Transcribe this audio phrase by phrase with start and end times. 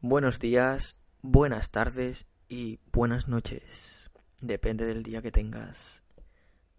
[0.00, 4.12] Buenos días, buenas tardes y buenas noches.
[4.40, 6.04] Depende del día que tengas.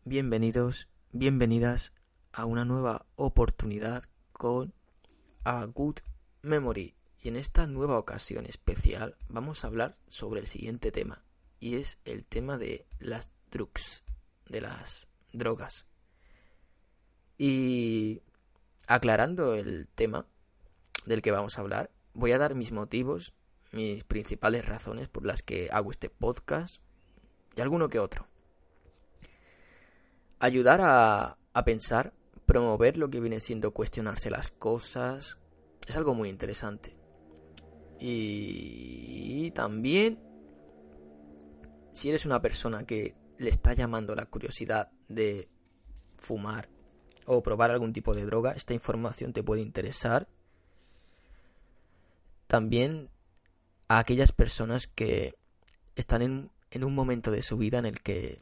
[0.06, 1.92] Bienvenidos, bienvenidas
[2.32, 4.74] a una nueva oportunidad con
[5.44, 5.98] A Good
[6.44, 6.96] Memory.
[7.22, 11.22] Y en esta nueva ocasión especial vamos a hablar sobre el siguiente tema.
[11.60, 13.32] Y es el tema de las
[14.48, 15.88] de las drogas.
[17.38, 18.22] Y
[18.88, 20.26] aclarando el tema
[21.06, 23.34] del que vamos a hablar, voy a dar mis motivos,
[23.72, 26.82] mis principales razones por las que hago este podcast
[27.56, 28.28] y alguno que otro.
[30.40, 32.14] Ayudar a, a pensar,
[32.46, 35.40] promover lo que viene siendo cuestionarse las cosas,
[35.88, 36.96] es algo muy interesante.
[38.00, 40.20] Y también,
[41.92, 45.50] si eres una persona que le está llamando la curiosidad de
[46.18, 46.70] fumar
[47.26, 50.28] o probar algún tipo de droga, esta información te puede interesar
[52.50, 53.12] también
[53.88, 55.36] a aquellas personas que
[55.96, 58.42] están en, un momento de su vida en el que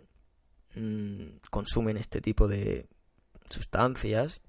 [0.75, 2.87] mmm, consumen este tipo de
[3.49, 4.39] sustancias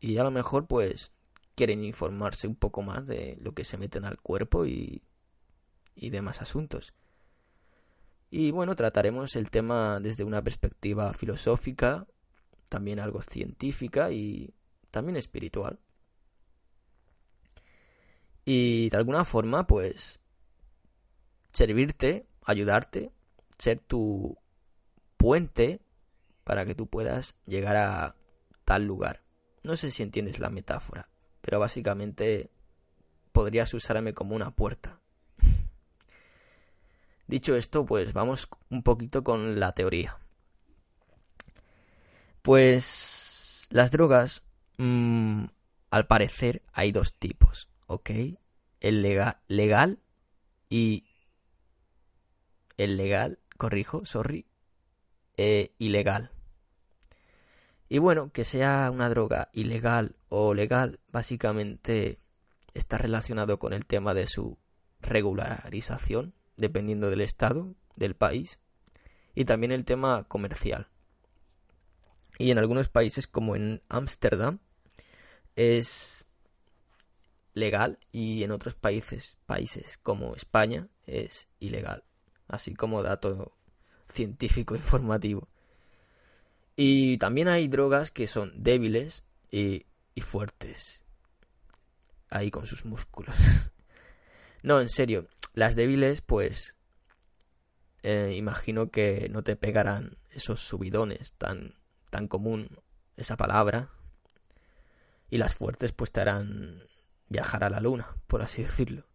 [0.00, 1.12] y a lo mejor pues
[1.54, 5.02] quieren informarse un poco más de lo que se meten al cuerpo y,
[5.94, 6.94] y demás asuntos.
[8.30, 12.06] Y bueno, trataremos el tema desde una perspectiva filosófica,
[12.70, 14.54] también algo científica y
[14.90, 15.78] también espiritual.
[18.44, 20.20] Y de alguna forma, pues,
[21.52, 23.12] servirte, ayudarte,
[23.58, 24.36] ser tu
[25.16, 25.80] puente
[26.44, 28.16] para que tú puedas llegar a
[28.64, 29.22] tal lugar.
[29.62, 31.08] No sé si entiendes la metáfora,
[31.40, 32.50] pero básicamente
[33.30, 35.00] podrías usarme como una puerta.
[37.28, 40.18] Dicho esto, pues vamos un poquito con la teoría.
[42.42, 44.44] Pues las drogas,
[44.78, 45.44] mmm,
[45.90, 47.68] al parecer, hay dos tipos.
[47.92, 48.10] ¿Ok?
[48.80, 49.98] El legal, legal
[50.70, 51.04] y
[52.78, 54.46] el legal, corrijo, sorry,
[55.36, 56.30] eh, ilegal.
[57.90, 62.18] Y bueno, que sea una droga ilegal o legal, básicamente
[62.72, 64.58] está relacionado con el tema de su
[65.02, 68.58] regularización, dependiendo del estado, del país,
[69.34, 70.88] y también el tema comercial.
[72.38, 74.60] Y en algunos países, como en Ámsterdam,
[75.56, 76.26] es
[77.54, 82.04] legal y en otros países, países como España es ilegal.
[82.48, 83.56] Así como dato
[84.12, 85.48] científico informativo.
[86.76, 91.04] Y también hay drogas que son débiles y, y fuertes.
[92.30, 93.36] Ahí con sus músculos.
[94.62, 95.28] no, en serio.
[95.54, 96.76] Las débiles, pues...
[98.04, 101.76] Eh, imagino que no te pegarán esos subidones tan,
[102.10, 102.80] tan común
[103.16, 103.90] esa palabra.
[105.30, 106.82] Y las fuertes, pues te harán
[107.32, 109.06] viajar a la luna, por así decirlo.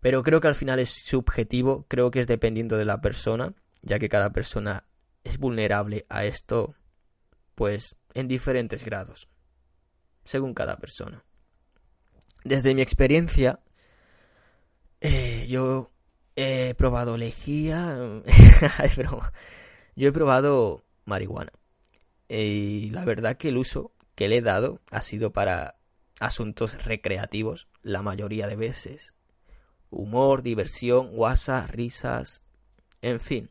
[0.00, 3.98] Pero creo que al final es subjetivo, creo que es dependiendo de la persona, ya
[3.98, 4.86] que cada persona
[5.24, 6.74] es vulnerable a esto,
[7.54, 9.28] pues en diferentes grados,
[10.24, 11.24] según cada persona.
[12.44, 13.60] Desde mi experiencia,
[15.00, 15.92] eh, yo
[16.36, 18.22] he probado lejía,
[18.82, 19.32] es broma,
[19.94, 21.52] yo he probado marihuana.
[22.28, 25.79] Y la verdad que el uso que le he dado ha sido para
[26.20, 29.14] asuntos recreativos la mayoría de veces.
[29.90, 32.42] Humor, diversión, WhatsApp, risas,
[33.02, 33.50] en fin.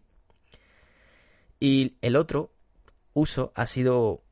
[1.59, 2.53] Y el otro
[3.13, 4.23] uso ha sido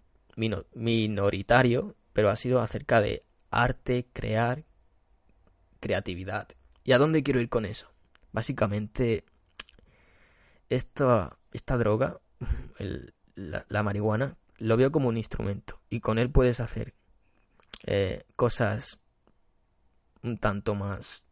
[0.73, 4.63] minoritario, pero ha sido acerca de arte, crear,
[5.81, 6.47] creatividad.
[6.85, 7.91] ¿Y a dónde quiero ir con eso?
[8.31, 9.25] Básicamente,
[10.69, 12.21] esta, esta droga,
[12.77, 16.93] el, la marihuana, lo veo como un instrumento y con él puedes hacer
[17.85, 18.99] eh, cosas
[20.23, 21.27] un tanto más...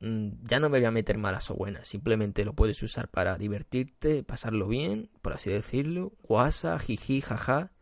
[0.00, 3.36] Mm, ya no me voy a meter malas o buenas, simplemente lo puedes usar para
[3.36, 7.72] divertirte, pasarlo bien, por así decirlo, guasa, jiji, jaja,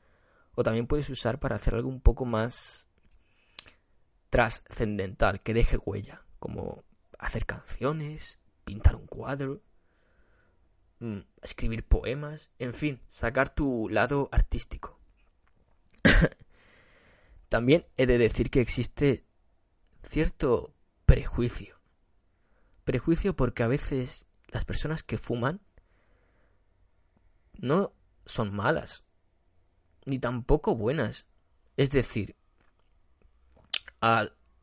[0.55, 2.89] o también puedes usar para hacer algo un poco más
[4.31, 6.83] trascendental, que deje huella, como
[7.19, 9.63] hacer canciones, pintar un cuadro,
[10.99, 14.99] mm, escribir poemas, en fin, sacar tu lado artístico.
[17.49, 19.25] También he de decir que existe
[20.03, 20.75] cierto
[21.07, 21.81] prejuicio.
[22.85, 25.61] Prejuicio porque a veces las personas que fuman
[27.55, 27.93] no
[28.25, 29.05] son malas,
[30.05, 31.27] ni tampoco buenas.
[31.77, 32.37] Es decir,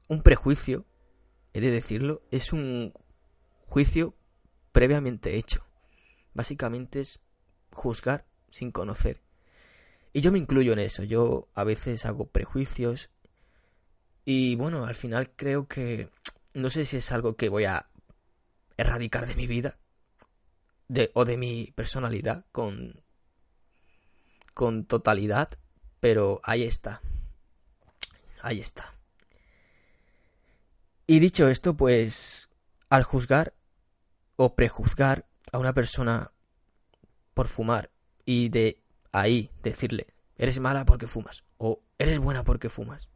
[0.07, 0.85] un prejuicio,
[1.53, 2.93] he de decirlo, es un
[3.67, 4.15] juicio
[4.71, 5.65] previamente hecho.
[6.33, 7.19] Básicamente es
[7.71, 9.24] juzgar sin conocer.
[10.15, 13.09] Y yo me incluyo en eso, yo a veces hago prejuicios
[14.23, 16.09] y bueno, al final creo que
[16.53, 17.89] no sé si es algo que voy a
[18.77, 19.77] erradicar de mi vida
[20.87, 23.03] de, o de mi personalidad con,
[24.53, 25.49] con totalidad,
[25.99, 27.01] pero ahí está.
[28.41, 28.95] Ahí está.
[31.07, 32.47] Y dicho esto, pues
[32.87, 33.53] al juzgar
[34.37, 36.31] o prejuzgar a una persona
[37.33, 37.91] por fumar
[38.23, 38.84] y de
[39.15, 40.07] ahí decirle,
[40.37, 43.09] eres mala porque fumas o eres buena porque fumas.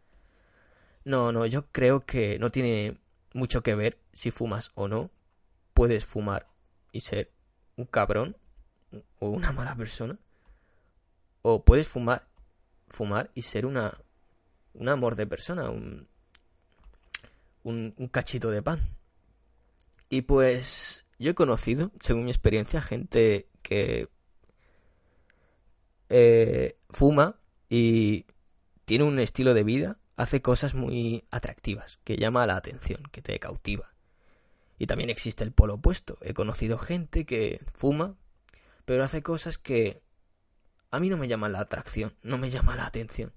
[1.03, 2.97] No, no, yo creo que no tiene
[3.33, 5.11] mucho que ver si fumas o no.
[5.73, 6.47] Puedes fumar
[6.91, 7.31] y ser
[7.75, 8.37] un cabrón
[9.19, 10.17] o una mala persona.
[11.41, 12.27] O puedes fumar,
[12.87, 13.97] fumar y ser una,
[14.73, 16.07] un amor de persona, un,
[17.63, 18.79] un, un cachito de pan.
[20.09, 24.09] Y pues yo he conocido, según mi experiencia, gente que
[26.09, 27.39] eh, fuma
[27.69, 28.25] y
[28.85, 33.39] tiene un estilo de vida, hace cosas muy atractivas, que llama la atención, que te
[33.39, 33.93] cautiva.
[34.77, 36.17] Y también existe el polo opuesto.
[36.21, 38.15] He conocido gente que fuma,
[38.85, 40.01] pero hace cosas que
[40.91, 43.31] a mí no me llaman la atracción, no me llama la atención.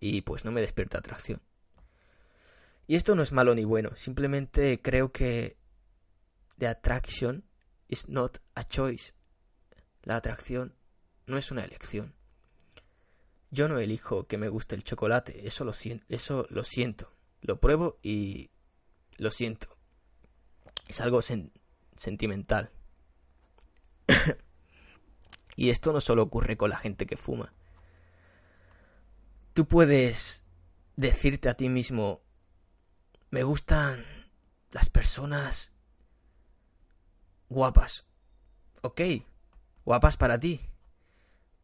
[0.00, 1.40] Y pues no me despierta atracción.
[2.86, 5.56] Y esto no es malo ni bueno, simplemente creo que
[6.58, 7.44] the attraction
[7.88, 9.14] is not a choice.
[10.02, 10.74] La atracción
[11.28, 12.14] no es una elección.
[13.50, 15.72] Yo no elijo que me guste el chocolate, eso lo,
[16.08, 17.12] eso lo siento.
[17.40, 18.50] Lo pruebo y
[19.16, 19.76] lo siento.
[20.86, 22.70] Es algo sentimental.
[25.56, 27.52] y esto no solo ocurre con la gente que fuma.
[29.54, 30.44] Tú puedes
[30.96, 32.22] decirte a ti mismo,
[33.30, 34.04] me gustan
[34.70, 35.72] las personas
[37.48, 38.06] guapas.
[38.82, 39.00] Ok,
[39.84, 40.60] guapas para ti.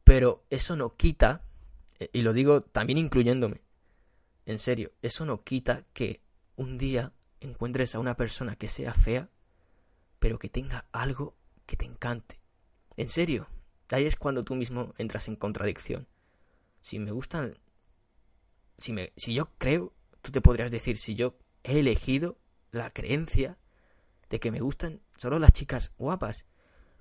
[0.04, 1.44] Pero eso no quita,
[1.98, 3.62] eh, y lo digo también incluyéndome,
[4.46, 6.20] en serio, eso no quita que
[6.56, 9.30] un día encuentres a una persona que sea fea,
[10.18, 11.36] pero que tenga algo
[11.66, 12.40] que te encante.
[12.96, 13.48] En serio,
[13.88, 16.06] ahí es cuando tú mismo entras en contradicción.
[16.80, 17.58] Si me gustan,
[18.76, 22.38] si, me, si yo creo, tú te podrías decir, si yo he elegido
[22.70, 23.58] la creencia
[24.28, 26.44] de que me gustan solo las chicas guapas,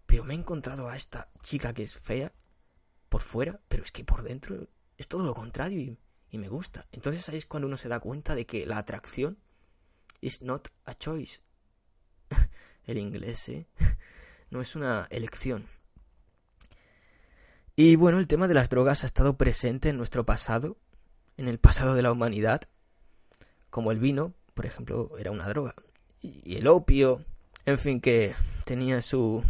[0.06, 2.32] pero me he encontrado a esta chica que es fea
[3.14, 4.68] por fuera, pero es que por dentro
[4.98, 5.96] es todo lo contrario
[6.32, 6.88] y, me gusta.
[6.92, 9.38] Entonces ahí es cuando uno se da cuenta de que la atracción
[10.20, 11.40] is not a choice.
[12.88, 13.68] El inglés, ¿eh?
[14.50, 15.68] No es una elección.
[17.76, 20.78] Y bueno, el tema de las drogas ha estado presente en nuestro pasado,
[21.38, 22.62] en el pasado de la humanidad,
[23.70, 25.76] como el vino, por ejemplo, era una droga.
[26.20, 27.24] Y el opio,
[27.66, 28.34] en fin, que
[28.66, 29.44] tenía su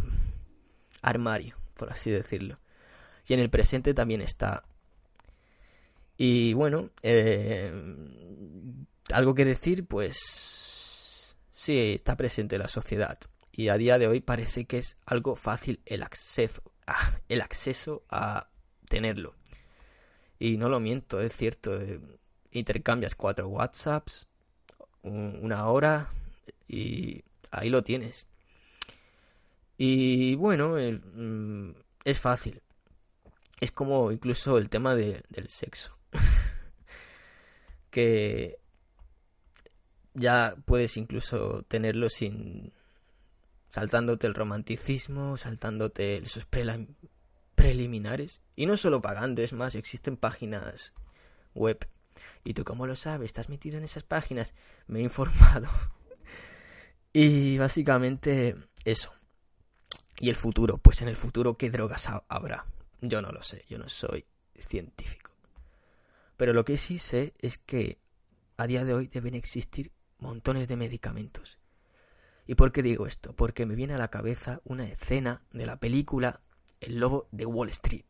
[1.00, 2.58] armario, por así decirlo
[3.26, 4.64] y en el presente también está.
[6.16, 7.72] Y bueno, eh,
[9.12, 13.18] algo que decir, pues sí, está presente en la sociedad.
[13.50, 18.04] Y a día de hoy parece que es algo fácil el acceso, ah, el acceso
[18.08, 18.48] a
[18.88, 19.34] tenerlo.
[20.38, 21.80] Y no lo miento, es cierto.
[21.80, 22.00] Eh,
[22.50, 24.28] intercambias cuatro WhatsApps,
[25.02, 26.08] una hora
[26.68, 28.26] y ahí lo tienes.
[29.76, 31.70] Y bueno, mm,
[32.04, 32.62] es fácil
[33.60, 35.96] es como incluso el tema del sexo.
[37.90, 38.58] que
[40.14, 42.72] ya puedes incluso tenerlo sin
[43.68, 46.46] saltándote el romanticismo, saltándote esos
[47.54, 48.40] preliminares.
[48.54, 50.92] Y no solo pagando, es más, existen páginas
[51.54, 51.88] web.
[52.44, 53.26] ¿Y tú cómo lo sabes?
[53.26, 54.54] ¿Estás metido en esas páginas?
[54.86, 55.68] Me he informado.
[57.12, 59.12] y básicamente eso.
[60.20, 60.78] ¿Y el futuro?
[60.78, 62.66] Pues en el futuro, ¿qué drogas habrá?
[63.00, 64.26] Yo no lo sé, yo no soy
[64.58, 65.32] científico.
[66.36, 67.98] Pero lo que sí sé es que
[68.56, 71.58] a día de hoy deben existir montones de medicamentos.
[72.46, 73.34] ¿Y por qué digo esto?
[73.34, 76.40] Porque me viene a la cabeza una escena de la película
[76.80, 78.04] El lobo de Wall Street.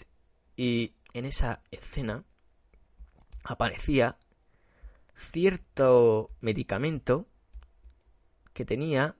[0.56, 2.24] Y en esa escena
[3.44, 4.18] aparecía
[5.14, 7.28] cierto medicamento
[8.52, 9.16] que tenía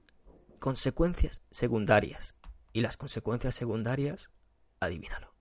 [0.59, 2.35] consecuencias secundarias.
[2.73, 4.30] Y las consecuencias secundarias,
[4.80, 5.34] adivínalo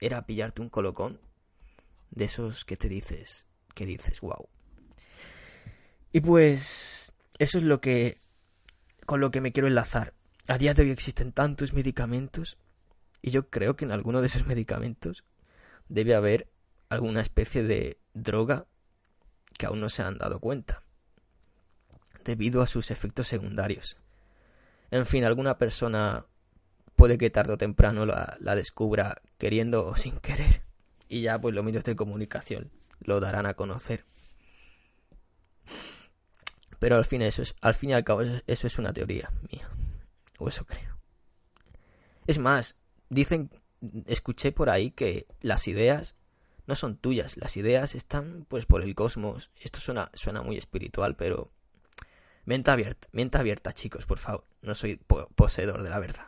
[0.00, 1.20] era pillarte un colocón
[2.10, 4.48] de esos que te dices, que dices, wow.
[6.12, 8.20] Y pues eso es lo que
[9.06, 10.14] con lo que me quiero enlazar.
[10.46, 12.58] A día de hoy existen tantos medicamentos
[13.22, 15.24] y yo creo que en alguno de esos medicamentos
[15.88, 16.50] debe haber
[16.88, 18.66] alguna especie de droga
[19.56, 20.82] que aún no se han dado cuenta
[22.24, 23.96] debido a sus efectos secundarios.
[24.90, 26.26] En fin, alguna persona
[26.98, 30.62] puede que tarde o temprano la, descubra queriendo o sin querer.
[31.08, 34.04] Y ya pues los medios de comunicación lo darán a conocer.
[36.80, 39.70] Pero al fin, eso es, al fin y al cabo, eso, es una teoría mía.
[40.38, 40.98] O eso creo.
[42.26, 42.76] Es más,
[43.08, 43.50] dicen,
[44.06, 46.16] escuché por ahí que las ideas
[46.66, 49.52] no son tuyas, las ideas están pues por el cosmos.
[49.60, 51.52] Esto suena, suena muy espiritual, pero
[52.44, 54.44] mente abierta, mente abierta, chicos, por favor.
[54.62, 54.96] No soy
[55.36, 56.26] poseedor de la verdad.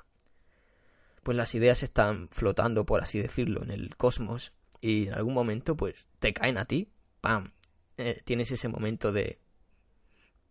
[1.23, 5.77] Pues las ideas están flotando, por así decirlo, en el cosmos y en algún momento
[5.77, 7.53] pues te caen a ti, pam.
[7.97, 9.39] Eh, tienes ese momento de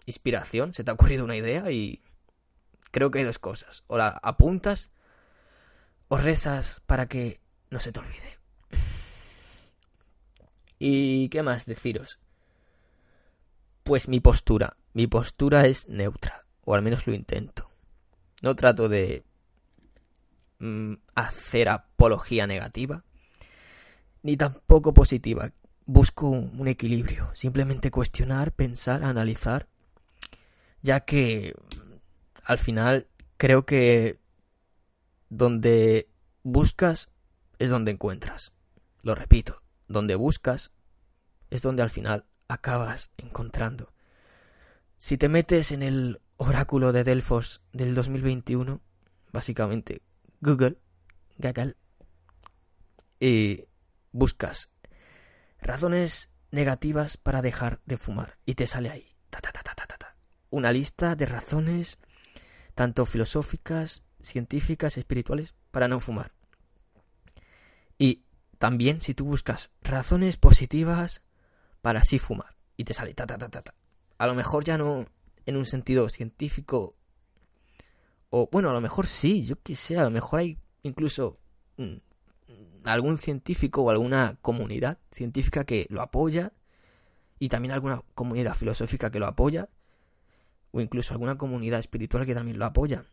[0.05, 2.01] inspiración, se te ha ocurrido una idea y
[2.91, 3.83] creo que hay dos cosas.
[3.87, 4.91] O la apuntas
[6.07, 8.39] o rezas para que no se te olvide.
[10.79, 12.19] ¿Y qué más deciros?
[13.83, 14.77] Pues mi postura.
[14.93, 17.69] Mi postura es neutra, o al menos lo intento.
[18.41, 19.23] No trato de
[20.59, 23.03] mm, hacer apología negativa,
[24.23, 25.51] ni tampoco positiva.
[25.85, 29.67] Busco un equilibrio, simplemente cuestionar, pensar, analizar
[30.81, 31.55] ya que
[32.43, 34.19] al final creo que
[35.29, 36.09] donde
[36.43, 37.09] buscas
[37.57, 38.53] es donde encuentras.
[39.01, 40.71] Lo repito, donde buscas
[41.49, 43.93] es donde al final acabas encontrando.
[44.97, 48.81] Si te metes en el oráculo de Delfos del 2021,
[49.31, 50.01] básicamente
[50.41, 50.77] Google,
[51.37, 51.75] Google,
[53.19, 53.65] y
[54.11, 54.69] buscas
[55.61, 59.15] razones negativas para dejar de fumar y te sale ahí.
[59.29, 59.69] Ta, ta, ta,
[60.51, 61.99] una lista de razones,
[62.73, 66.33] tanto filosóficas, científicas, espirituales, para no fumar.
[67.97, 68.23] Y
[68.57, 71.21] también si tú buscas razones positivas
[71.81, 73.73] para sí fumar, y te sale ta ta ta ta ta.
[74.17, 75.05] A lo mejor ya no
[75.45, 76.95] en un sentido científico,
[78.29, 81.39] o bueno, a lo mejor sí, yo qué sé, a lo mejor hay incluso
[81.77, 81.95] mm,
[82.83, 86.53] algún científico o alguna comunidad científica que lo apoya
[87.39, 89.69] y también alguna comunidad filosófica que lo apoya
[90.71, 93.05] o incluso alguna comunidad espiritual que también lo apoya.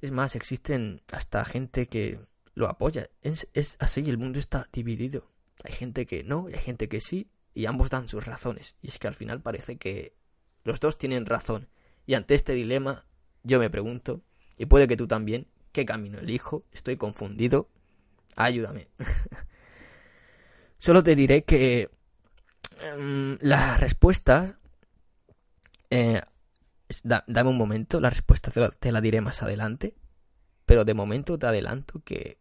[0.00, 2.20] Es más, existen hasta gente que
[2.54, 3.08] lo apoya.
[3.22, 3.46] Es,
[3.78, 5.30] así, el mundo está dividido.
[5.64, 8.76] Hay gente que no y hay gente que sí, y ambos dan sus razones.
[8.82, 10.16] Y es que al final parece que
[10.64, 11.68] los dos tienen razón.
[12.04, 13.06] Y ante este dilema,
[13.42, 14.22] yo me pregunto,
[14.56, 16.64] y puede que tú también, ¿qué camino elijo?
[16.72, 17.68] Estoy confundido.
[18.36, 18.88] Ayúdame.
[20.78, 21.90] Solo te diré que
[22.80, 24.58] em, la respuesta
[25.90, 26.22] eh,
[27.04, 29.94] dame un momento, la respuesta te la, diré más adelante,
[30.66, 32.38] pero de momento te adelanto que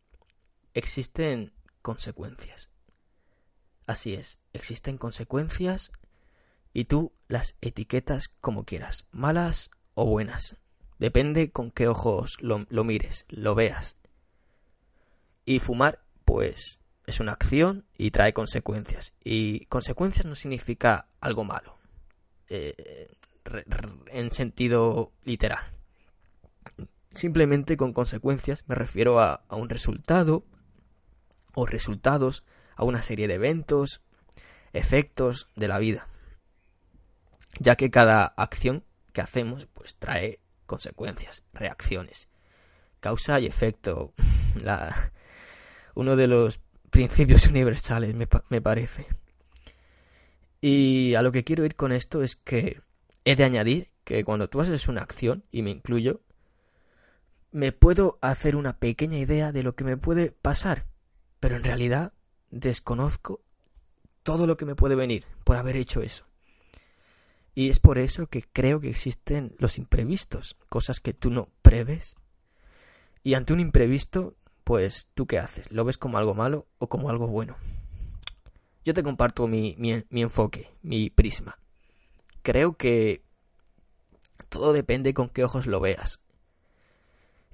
[0.74, 2.70] existen consecuencias.
[3.88, 5.92] Así es, existen consecuencias
[6.74, 10.56] y tú las etiquetas como quieras, malas o buenas.
[11.02, 13.98] Depende con qué ojos lo, lo, mires, lo veas.
[15.46, 19.12] Y fumar, pues, es una acción y trae consecuencias.
[19.24, 21.80] Y consecuencias no significa algo malo.
[22.50, 23.10] Eh,
[24.12, 25.74] en sentido literal.
[27.16, 30.46] Simplemente con consecuencias me refiero a, un resultado
[31.56, 34.04] o resultados, a una serie de eventos,
[34.72, 36.08] efectos de la vida.
[37.58, 40.40] Ya que cada acción que hacemos pues trae
[40.72, 42.30] consecuencias, reacciones,
[43.02, 44.14] causa y efecto.
[44.64, 45.12] La,
[45.96, 49.06] uno de los principios universales me, me parece.
[50.62, 52.82] Y a lo que quiero ir con esto es que
[53.24, 56.22] He de añadir que cuando tú haces una acción, y me incluyo,
[57.52, 60.88] me puedo hacer una pequeña idea de lo que me puede pasar,
[61.40, 62.14] pero en realidad
[62.50, 63.42] desconozco
[64.24, 66.26] todo lo que me puede venir por haber hecho eso.
[67.54, 72.16] Y es por eso que creo que existen los imprevistos, cosas que tú no preves.
[73.24, 75.70] Y ante un imprevisto, pues tú qué haces?
[75.72, 77.56] ¿Lo ves como algo malo o como algo bueno?
[78.84, 81.58] Yo te comparto mi, mi, mi enfoque, mi prisma
[82.42, 83.24] creo que
[84.50, 86.20] todo depende con qué ojos lo veas.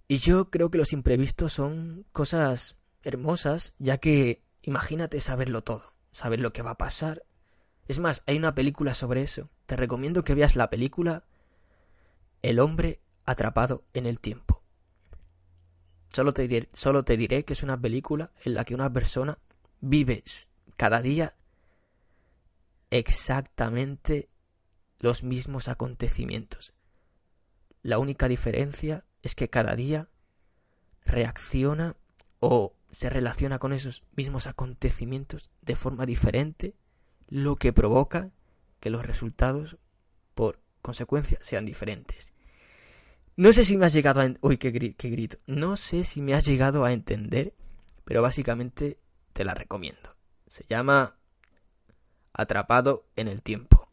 [0.07, 6.39] Y yo creo que los imprevistos son cosas hermosas, ya que imagínate saberlo todo, saber
[6.39, 7.23] lo que va a pasar.
[7.87, 9.49] Es más, hay una película sobre eso.
[9.65, 11.23] Te recomiendo que veas la película
[12.41, 14.61] El hombre atrapado en el tiempo.
[16.13, 19.37] Solo te, diré, solo te diré que es una película en la que una persona
[19.81, 20.23] vive
[20.75, 21.35] cada día
[22.89, 24.29] exactamente
[24.99, 26.73] los mismos acontecimientos.
[27.81, 30.09] La única diferencia es que cada día
[31.03, 31.95] reacciona
[32.39, 36.75] o se relaciona con esos mismos acontecimientos de forma diferente,
[37.27, 38.31] lo que provoca
[38.79, 39.77] que los resultados,
[40.35, 42.33] por consecuencia, sean diferentes.
[43.35, 44.33] No sé si me has llegado a...
[44.41, 45.37] Uy, qué, grito.
[45.45, 47.53] No sé si me has llegado a entender,
[48.03, 48.99] pero básicamente
[49.33, 50.15] te la recomiendo.
[50.47, 51.17] Se llama
[52.33, 53.89] Atrapado en el tiempo.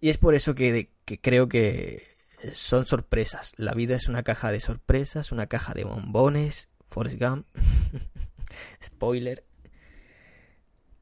[0.00, 2.06] Y es por eso que, que creo que
[2.52, 3.52] son sorpresas.
[3.56, 6.68] La vida es una caja de sorpresas, una caja de bombones.
[6.88, 7.46] Forrest Gump.
[8.82, 9.44] Spoiler.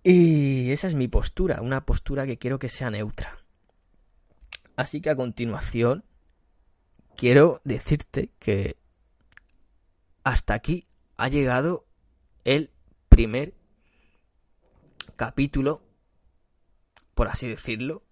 [0.03, 3.39] Y esa es mi postura, una postura que quiero que sea neutra.
[4.77, 6.05] Así que a continuación
[7.17, 8.79] quiero decirte que
[10.25, 10.87] hasta aquí
[11.19, 11.87] ha llegado
[12.45, 12.71] el
[13.11, 13.55] primer
[15.17, 15.83] capítulo,
[17.15, 18.03] por así decirlo,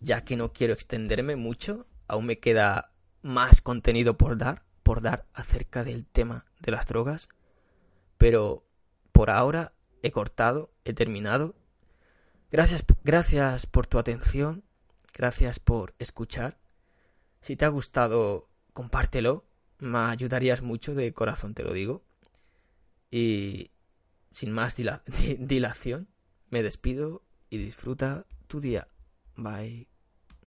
[0.00, 2.90] ya que no quiero extenderme mucho, aún me queda
[3.22, 7.28] más contenido por dar, por dar acerca del tema de las drogas,
[8.18, 8.66] pero
[9.12, 9.75] por ahora
[10.06, 11.54] he cortado, he terminado.
[12.50, 14.64] Gracias, gracias por tu atención,
[15.12, 16.58] gracias por escuchar.
[17.40, 19.44] Si te ha gustado, compártelo,
[19.78, 22.02] me ayudarías mucho, de corazón te lo digo.
[23.10, 23.70] Y
[24.30, 24.76] sin más
[25.38, 26.08] dilación,
[26.50, 28.88] me despido y disfruta tu día.
[29.36, 29.95] Bye.